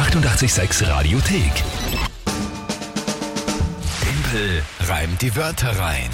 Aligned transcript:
886 0.00 0.88
Radiothek. 0.88 1.52
Tempel 4.00 4.62
reimt 4.88 5.20
die 5.20 5.36
Wörter 5.36 5.78
rein. 5.78 6.08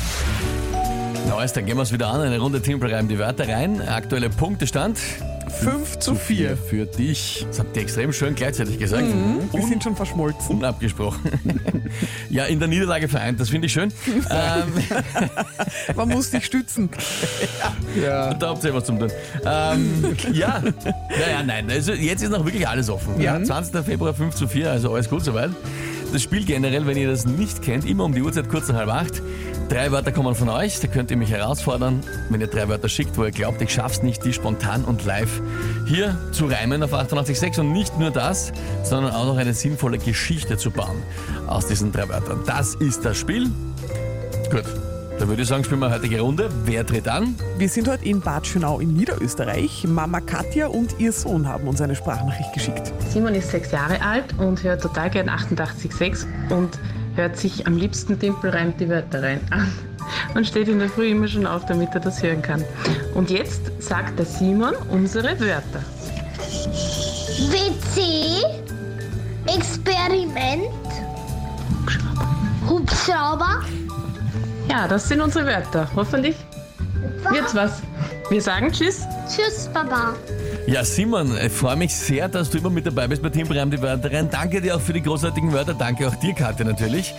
Neues, 1.28 1.52
dann 1.52 1.66
gehen 1.66 1.76
wir 1.76 1.84
es 1.84 1.92
wieder 1.92 2.08
an. 2.08 2.20
Eine 2.20 2.40
Runde 2.40 2.60
Timpel 2.60 2.92
reimt 2.92 3.12
die 3.12 3.18
Wörter 3.20 3.48
rein. 3.48 3.80
Aktueller 3.80 4.28
Punktestand. 4.28 4.98
5 5.56 5.98
zu 5.98 6.14
4. 6.14 6.56
für 6.56 6.86
dich. 6.86 7.46
Das 7.48 7.60
habt 7.60 7.76
ihr 7.76 7.82
extrem 7.82 8.12
schön 8.12 8.34
gleichzeitig 8.34 8.78
gesagt. 8.78 9.06
Wir 9.52 9.62
sind 9.62 9.82
schon 9.82 9.96
verschmolzen. 9.96 10.56
Unabgesprochen. 10.56 11.30
ja, 12.30 12.44
in 12.44 12.58
der 12.58 12.68
Niederlage 12.68 13.08
vereint, 13.08 13.40
das 13.40 13.48
finde 13.48 13.66
ich 13.66 13.72
schön. 13.72 13.92
ähm, 14.30 14.72
Man 15.96 16.08
muss 16.08 16.30
sich 16.30 16.44
stützen. 16.44 16.90
Ja. 18.00 18.34
da 18.34 18.48
habt 18.48 18.64
ihr 18.64 18.74
was 18.74 18.84
zum 18.84 18.98
tun. 18.98 19.10
Ähm, 19.44 20.16
ja, 20.32 20.62
naja, 21.08 21.42
nein. 21.44 21.70
Also 21.70 21.92
jetzt 21.92 22.22
ist 22.22 22.30
noch 22.30 22.44
wirklich 22.44 22.68
alles 22.68 22.90
offen. 22.90 23.20
Ja. 23.20 23.42
20. 23.42 23.84
Februar 23.84 24.14
5 24.14 24.34
zu 24.34 24.48
4, 24.48 24.70
also 24.70 24.92
alles 24.92 25.08
gut 25.08 25.24
soweit. 25.24 25.50
Das 26.12 26.22
Spiel 26.22 26.44
generell, 26.44 26.86
wenn 26.86 26.96
ihr 26.96 27.08
das 27.08 27.26
nicht 27.26 27.62
kennt, 27.62 27.84
immer 27.84 28.04
um 28.04 28.14
die 28.14 28.22
Uhrzeit 28.22 28.48
kurz 28.48 28.68
nach 28.68 28.76
halb 28.76 28.88
acht. 28.88 29.22
Drei 29.68 29.90
Wörter 29.90 30.12
kommen 30.12 30.34
von 30.34 30.48
euch, 30.48 30.78
da 30.80 30.86
könnt 30.86 31.10
ihr 31.10 31.16
mich 31.16 31.30
herausfordern, 31.30 32.00
wenn 32.30 32.40
ihr 32.40 32.46
drei 32.46 32.68
Wörter 32.68 32.88
schickt, 32.88 33.18
wo 33.18 33.24
ihr 33.24 33.32
glaubt, 33.32 33.60
ich 33.60 33.72
schaff's 33.72 34.02
nicht, 34.02 34.24
die 34.24 34.32
spontan 34.32 34.84
und 34.84 35.04
live 35.04 35.42
hier 35.86 36.16
zu 36.32 36.46
reimen 36.46 36.82
auf 36.82 36.94
88.6 36.94 37.60
und 37.60 37.72
nicht 37.72 37.98
nur 37.98 38.10
das, 38.10 38.52
sondern 38.84 39.12
auch 39.12 39.26
noch 39.26 39.36
eine 39.36 39.54
sinnvolle 39.54 39.98
Geschichte 39.98 40.56
zu 40.56 40.70
bauen 40.70 41.02
aus 41.48 41.66
diesen 41.66 41.92
drei 41.92 42.08
Wörtern. 42.08 42.42
Das 42.46 42.76
ist 42.76 43.04
das 43.04 43.18
Spiel. 43.18 43.50
Gut, 44.50 44.64
dann 45.18 45.28
würde 45.28 45.42
ich 45.42 45.48
sagen, 45.48 45.64
spielen 45.64 45.80
wir 45.80 45.86
eine 45.86 45.96
heutige 45.96 46.20
Runde. 46.20 46.48
Wer 46.64 46.86
tritt 46.86 47.08
an? 47.08 47.34
Wir 47.58 47.68
sind 47.68 47.88
heute 47.88 48.04
in 48.04 48.20
Bad 48.20 48.46
Schönau 48.46 48.80
in 48.80 48.94
Niederösterreich. 48.94 49.84
Mama 49.86 50.20
Katja 50.20 50.66
und 50.66 50.98
ihr 50.98 51.12
Sohn 51.12 51.48
haben 51.48 51.66
uns 51.68 51.80
eine 51.80 51.96
Sprachnachricht 51.96 52.52
geschickt. 52.52 52.92
Simon 53.10 53.34
ist 53.34 53.50
sechs 53.50 53.70
Jahre 53.72 54.00
alt 54.02 54.34
und 54.38 54.62
hört 54.62 54.82
total 54.82 55.10
gern 55.10 55.30
88,6 55.30 56.26
und 56.50 56.78
hört 57.14 57.36
sich 57.36 57.66
am 57.66 57.76
liebsten 57.76 58.18
Timpel 58.18 58.50
reimt 58.50 58.78
die 58.78 58.88
Wörter 58.88 59.22
rein 59.22 59.40
an 59.50 59.72
und 60.34 60.46
steht 60.46 60.68
in 60.68 60.78
der 60.78 60.88
Früh 60.88 61.10
immer 61.10 61.28
schon 61.28 61.46
auf, 61.46 61.64
damit 61.66 61.88
er 61.94 62.00
das 62.00 62.22
hören 62.22 62.42
kann. 62.42 62.62
Und 63.14 63.30
jetzt 63.30 63.62
sagt 63.78 64.18
der 64.18 64.26
Simon 64.26 64.74
unsere 64.90 65.38
Wörter. 65.40 65.82
WC, 67.50 68.44
Experiment, 69.46 70.62
Hubschrauber, 72.68 73.62
Ja, 74.68 74.88
das 74.88 75.08
sind 75.08 75.20
unsere 75.20 75.46
Wörter. 75.46 75.88
Hoffentlich 75.94 76.36
wird's 77.30 77.54
was. 77.54 77.82
Wir 78.30 78.42
sagen 78.42 78.72
Tschüss. 78.72 79.02
Tschüss, 79.28 79.68
Baba. 79.72 80.14
Ja, 80.66 80.84
Simon, 80.84 81.36
ich 81.40 81.52
freue 81.52 81.76
mich 81.76 81.94
sehr, 81.94 82.28
dass 82.28 82.50
du 82.50 82.58
immer 82.58 82.70
mit 82.70 82.86
dabei 82.86 83.06
bist 83.06 83.22
bei 83.22 83.28
Teamprogramm 83.28 83.70
die 83.70 83.80
Wörter 83.80 84.12
rein. 84.12 84.28
Danke 84.30 84.60
dir 84.60 84.76
auch 84.76 84.80
für 84.80 84.92
die 84.92 85.02
großartigen 85.02 85.52
Wörter. 85.52 85.74
Danke 85.74 86.08
auch 86.08 86.14
dir, 86.16 86.34
Katja, 86.34 86.64
natürlich. 86.64 87.14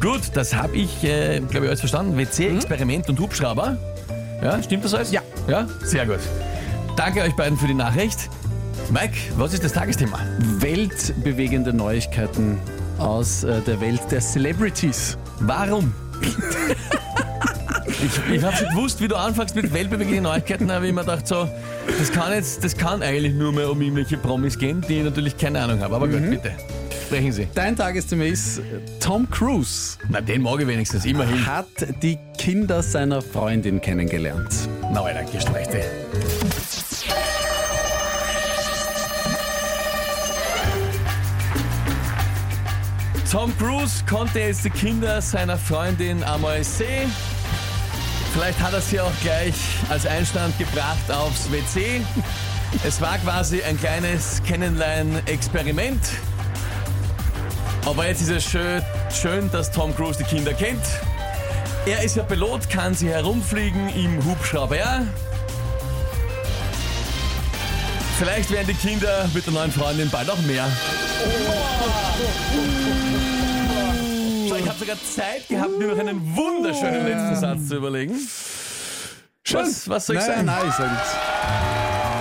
Gut, 0.00 0.20
das 0.34 0.54
habe 0.54 0.76
ich, 0.76 1.02
äh, 1.02 1.40
glaube 1.40 1.66
ich, 1.66 1.68
alles 1.68 1.80
verstanden. 1.80 2.16
WC, 2.16 2.56
Experiment 2.56 3.08
und 3.08 3.18
Hubschrauber. 3.18 3.76
Ja, 4.40 4.62
stimmt 4.62 4.84
das 4.84 4.94
alles? 4.94 5.10
Ja. 5.10 5.22
Ja, 5.48 5.66
sehr 5.82 6.06
gut. 6.06 6.20
Danke 6.96 7.22
euch 7.22 7.34
beiden 7.34 7.58
für 7.58 7.66
die 7.66 7.74
Nachricht. 7.74 8.28
Mike, 8.90 9.16
was 9.36 9.52
ist 9.54 9.64
das 9.64 9.72
Tagesthema? 9.72 10.20
weltbewegende 10.58 11.72
Neuigkeiten 11.72 12.58
aus 12.98 13.42
äh, 13.42 13.60
der 13.62 13.80
Welt 13.80 14.00
der 14.10 14.20
Celebrities. 14.20 15.16
Warum? 15.40 15.92
Ich 16.22 16.36
ich 18.34 18.42
habe 18.42 18.56
schon 18.56 18.68
gewusst, 18.68 19.00
wie 19.00 19.08
du 19.08 19.16
anfängst 19.16 19.54
mit 19.54 19.72
weltbewegenden 19.72 20.24
Neuigkeiten, 20.24 20.70
habe 20.70 20.86
ich 20.86 20.92
mir 20.92 21.00
gedacht, 21.02 21.26
so, 21.26 21.48
das 21.98 22.10
kann 22.12 22.32
jetzt, 22.32 22.62
das 22.64 22.76
kann 22.76 23.02
eigentlich 23.02 23.34
nur 23.34 23.52
mehr 23.52 23.70
um 23.70 23.80
irgendwelche 23.80 24.16
Promis 24.16 24.58
gehen, 24.58 24.84
die 24.88 24.98
ich 24.98 25.04
natürlich 25.04 25.36
keine 25.36 25.60
Ahnung 25.60 25.80
habe. 25.80 25.94
Aber 25.94 26.08
gut, 26.08 26.28
bitte. 26.28 26.52
Sprechen 27.06 27.32
Sie. 27.32 27.46
Dein 27.54 27.76
Tagesthema 27.76 28.24
ist, 28.24 28.58
äh, 28.58 28.62
Tom 28.98 29.28
Cruise 29.30 29.98
Na, 30.08 30.20
den 30.20 30.42
mag 30.42 30.60
ich 30.60 30.66
wenigstens 30.66 31.04
immerhin. 31.04 31.46
hat 31.46 31.66
die 32.02 32.18
Kinder 32.38 32.82
seiner 32.82 33.20
Freundin 33.20 33.80
kennengelernt. 33.80 34.48
Na, 34.92 35.02
Alter, 35.02 35.24
gestreichte. 35.30 35.82
Tom 43.32 43.50
Cruise 43.56 44.04
konnte 44.06 44.40
jetzt 44.40 44.62
die 44.62 44.68
Kinder 44.68 45.22
seiner 45.22 45.56
Freundin 45.56 46.22
einmal 46.22 46.62
sehen. 46.62 47.10
Vielleicht 48.34 48.60
hat 48.60 48.74
er 48.74 48.82
sie 48.82 49.00
auch 49.00 49.10
gleich 49.22 49.54
als 49.88 50.04
Einstand 50.04 50.58
gebracht 50.58 51.10
aufs 51.10 51.50
WC. 51.50 52.02
Es 52.86 53.00
war 53.00 53.16
quasi 53.16 53.62
ein 53.62 53.80
kleines 53.80 54.42
Kennenlernen-Experiment. 54.42 55.98
Aber 57.86 58.06
jetzt 58.06 58.20
ist 58.20 58.28
es 58.28 58.44
schön, 58.44 58.82
schön, 59.10 59.50
dass 59.50 59.70
Tom 59.70 59.96
Cruise 59.96 60.18
die 60.18 60.24
Kinder 60.24 60.52
kennt. 60.52 60.84
Er 61.86 62.02
ist 62.04 62.16
ja 62.16 62.24
Pilot, 62.24 62.68
kann 62.68 62.94
sie 62.94 63.08
herumfliegen 63.08 63.88
im 63.96 64.22
Hubschrauber. 64.26 65.06
Vielleicht 68.22 68.52
werden 68.52 68.68
die 68.68 68.74
Kinder 68.74 69.28
mit 69.34 69.44
der 69.44 69.52
neuen 69.52 69.72
Freundin 69.72 70.08
bald 70.08 70.30
auch 70.30 70.40
mehr. 70.42 70.64
So, 74.48 74.54
ich 74.54 74.68
habe 74.68 74.78
sogar 74.78 74.96
Zeit 75.16 75.48
gehabt, 75.48 75.76
mir 75.76 75.88
noch 75.88 75.98
einen 75.98 76.36
wunderschönen 76.36 77.04
letzten 77.04 77.34
Satz 77.34 77.66
zu 77.66 77.76
überlegen. 77.78 78.14
Was, 79.50 79.88
was 79.88 80.06
soll 80.06 80.16
ich 80.16 80.22
Nein, 80.22 80.30
sagen? 80.36 80.46
nein, 80.46 80.62
ich 80.68 80.74
sag 80.74 80.92
nichts. 80.92 81.08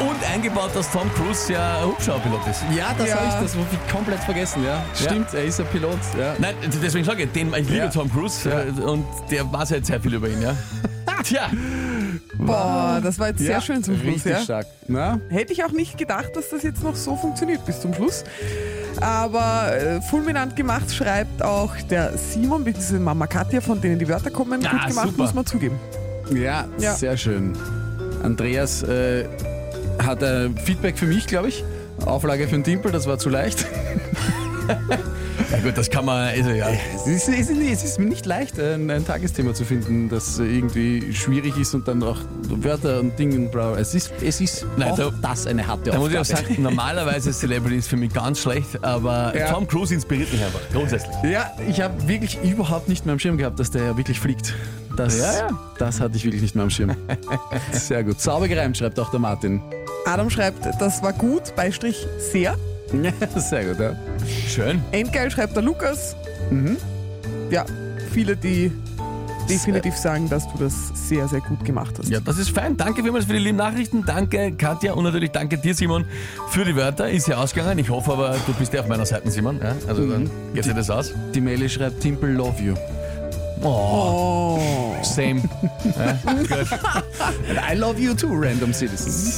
Und 0.09 0.33
eingebaut, 0.33 0.71
dass 0.73 0.91
Tom 0.91 1.07
Cruise 1.13 1.53
ja 1.53 1.83
Hubschrauberpilot 1.85 2.47
ist. 2.47 2.63
Ja, 2.75 2.95
das 2.97 3.07
Ja. 3.07 3.15
habe 3.17 3.27
ich 3.27 3.33
das 3.35 3.55
hab 3.55 3.71
ich 3.71 3.91
komplett 3.93 4.23
vergessen, 4.23 4.63
ja. 4.65 4.83
Stimmt, 4.95 5.31
er 5.35 5.43
ist 5.43 5.59
ein 5.59 5.67
Pilot, 5.67 5.99
ja. 6.19 6.33
Nein, 6.39 6.55
deswegen 6.81 7.05
sage 7.05 7.23
ich, 7.25 7.31
den, 7.31 7.49
ich 7.53 7.67
liebe 7.69 7.77
Ja. 7.77 7.87
Tom 7.89 8.11
Cruise 8.11 8.49
äh, 8.49 8.71
und 8.81 9.05
der 9.29 9.53
weiß 9.53 9.69
halt 9.69 9.85
sehr 9.85 10.01
viel 10.01 10.15
über 10.15 10.27
ihn, 10.29 10.41
ja. 10.41 10.55
Tja, 11.23 11.51
Boah, 12.45 12.99
das 13.03 13.19
war 13.19 13.27
jetzt 13.29 13.39
sehr 13.39 13.51
Ja, 13.51 13.61
schön 13.61 13.83
zum 13.83 13.95
Schluss. 13.97 14.15
Richtig 14.15 14.31
Ja? 14.33 14.39
stark. 14.39 14.65
Na? 14.87 15.19
Hätte 15.29 15.53
ich 15.53 15.63
auch 15.63 15.71
nicht 15.71 15.97
gedacht, 15.97 16.31
dass 16.35 16.49
das 16.49 16.63
jetzt 16.63 16.83
noch 16.83 16.95
so 16.95 17.15
funktioniert 17.15 17.63
bis 17.65 17.79
zum 17.81 17.93
Schluss. 17.93 18.23
Aber 18.99 19.73
äh, 19.75 20.01
fulminant 20.01 20.55
gemacht 20.55 20.93
schreibt 20.93 21.41
auch 21.43 21.75
der 21.89 22.17
Simon, 22.17 22.63
bzw. 22.63 22.99
Mama 22.99 23.27
Katja, 23.27 23.61
von 23.61 23.79
denen 23.79 23.99
die 23.99 24.07
Wörter 24.07 24.31
kommen. 24.31 24.61
Ja, 24.61 24.71
Gut 24.71 24.87
gemacht, 24.87 25.07
super. 25.09 25.21
muss 25.23 25.33
man 25.33 25.45
zugeben. 25.45 25.79
Ja, 26.33 26.65
Ja. 26.79 26.93
sehr 26.95 27.15
schön. 27.17 27.53
Andreas 28.23 28.83
äh, 28.83 29.25
hat 30.03 30.21
äh, 30.23 30.49
Feedback 30.65 30.97
für 30.97 31.05
mich, 31.07 31.27
glaube 31.27 31.49
ich. 31.49 31.63
Auflage 32.05 32.45
für 32.47 32.55
den 32.55 32.63
Timpel, 32.63 32.91
das 32.91 33.05
war 33.07 33.19
zu 33.19 33.29
leicht. 33.29 33.65
ja 35.51 35.57
gut, 35.59 35.77
das 35.77 35.89
kann 35.89 36.05
man, 36.05 36.29
also 36.29 36.49
ja. 36.51 36.67
Es 36.95 37.05
ist, 37.07 37.27
es 37.29 37.49
ist, 37.49 37.61
es 37.61 37.83
ist 37.83 37.99
mir 37.99 38.05
nicht 38.05 38.25
leicht, 38.25 38.59
ein, 38.59 38.89
ein 38.89 39.05
Tagesthema 39.05 39.53
zu 39.53 39.65
finden, 39.65 40.07
das 40.09 40.39
irgendwie 40.39 41.13
schwierig 41.13 41.57
ist 41.57 41.73
und 41.75 41.87
dann 41.87 42.01
auch 42.03 42.17
Wörter 42.49 42.99
und 43.01 43.17
Dinge 43.19 43.35
und 43.35 43.51
bla. 43.51 43.75
Es 43.77 43.93
ist, 43.93 44.11
es 44.23 44.39
ist 44.41 44.65
Nein, 44.77 44.91
auch 44.91 44.97
da- 44.97 45.11
das 45.21 45.47
eine 45.47 45.65
harte 45.67 45.91
Da 45.91 45.97
muss 45.97 46.09
ich 46.11 46.17
auch 46.17 46.21
Aufgabe. 46.21 46.43
sagen, 46.47 46.61
normalerweise 46.63 47.31
Celebrity 47.31 47.77
ist 47.77 47.87
für 47.89 47.97
mich 47.97 48.13
ganz 48.13 48.39
schlecht, 48.39 48.83
aber 48.83 49.35
Ja. 49.37 49.51
Tom 49.51 49.67
Cruise 49.67 49.93
inspiriert 49.93 50.31
mich 50.31 50.43
einfach, 50.43 50.61
grundsätzlich. 50.71 51.15
Ja, 51.31 51.51
ich 51.67 51.81
habe 51.81 52.07
wirklich 52.07 52.37
überhaupt 52.43 52.87
nicht 52.87 53.05
mehr 53.05 53.13
am 53.13 53.19
Schirm 53.19 53.37
gehabt, 53.37 53.59
dass 53.59 53.71
der 53.71 53.83
ja 53.83 53.97
wirklich 53.97 54.19
fliegt. 54.19 54.53
Das, 54.95 55.17
Ja, 55.19 55.33
ja. 55.47 55.59
das 55.77 55.99
hatte 56.01 56.17
ich 56.17 56.23
wirklich 56.25 56.41
nicht 56.41 56.55
mehr 56.55 56.63
am 56.63 56.69
Schirm. 56.69 56.91
Sehr 57.71 58.03
gut. 58.03 58.19
Sauber 58.21 58.47
gereimt, 58.47 58.77
schreibt 58.77 58.99
auch 58.99 59.09
der 59.11 59.19
Martin. 59.19 59.61
Adam 60.05 60.29
schreibt, 60.29 60.65
das 60.81 61.01
war 61.03 61.13
gut, 61.13 61.55
Beistrich 61.55 62.07
sehr. 62.17 62.55
Ja, 62.93 63.11
sehr 63.39 63.65
gut, 63.65 63.79
ja. 63.79 63.95
Schön. 64.47 64.81
Endgeil 64.91 65.31
schreibt 65.31 65.55
der 65.55 65.63
Lukas. 65.63 66.15
Ja, 67.49 67.65
viele, 68.11 68.35
die 68.35 68.71
definitiv 69.49 69.95
sagen, 69.97 70.29
dass 70.29 70.47
du 70.51 70.57
das 70.59 70.73
sehr, 71.09 71.27
sehr 71.27 71.41
gut 71.41 71.63
gemacht 71.65 71.95
hast. 71.97 72.09
Ja, 72.09 72.19
das 72.19 72.37
ist 72.37 72.51
fein. 72.51 72.77
Danke 72.77 73.03
vielmals 73.03 73.25
für 73.25 73.33
die 73.33 73.39
lieben 73.39 73.57
Nachrichten. 73.57 74.03
Danke, 74.05 74.51
Katja. 74.53 74.93
Und 74.93 75.03
natürlich 75.03 75.31
danke 75.31 75.57
dir, 75.57 75.73
Simon, 75.75 76.05
für 76.49 76.63
die 76.65 76.75
Wörter. 76.75 77.09
Ist 77.09 77.27
ja 77.27 77.37
ausgegangen. 77.37 77.79
Ich 77.79 77.89
hoffe 77.89 78.13
aber, 78.13 78.35
du 78.45 78.53
bist 78.53 78.73
ja 78.73 78.81
auf 78.81 78.87
meiner 78.87 79.05
Seite, 79.05 79.29
Simon. 79.31 79.59
Ja, 79.61 79.75
also 79.87 80.05
dann 80.07 80.29
geht 80.53 80.65
dir 80.65 80.73
das 80.73 80.89
aus. 80.89 81.11
Die 81.33 81.41
Mail 81.41 81.67
schreibt 81.69 82.01
Timple 82.01 82.31
Love 82.31 82.61
You. 82.61 82.73
Oh, 83.63 84.57
Oh. 84.59 85.03
same. 85.03 85.41
Ja, 85.97 86.17
I 87.73 87.75
love 87.75 87.99
you 87.99 88.13
too, 88.13 88.29
Random 88.31 88.73
Citizens. 88.73 89.37